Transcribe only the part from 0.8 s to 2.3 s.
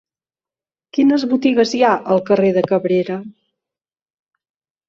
Quines botigues hi ha al